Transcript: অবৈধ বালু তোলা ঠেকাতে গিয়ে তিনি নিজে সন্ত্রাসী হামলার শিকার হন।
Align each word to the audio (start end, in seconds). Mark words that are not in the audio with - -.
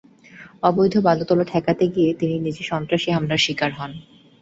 অবৈধ 0.63 0.93
বালু 0.99 1.23
তোলা 1.25 1.45
ঠেকাতে 1.51 1.85
গিয়ে 1.95 2.09
তিনি 2.13 2.35
নিজে 2.39 2.63
সন্ত্রাসী 2.71 3.09
হামলার 3.11 3.43
শিকার 3.45 3.71
হন। 3.73 3.91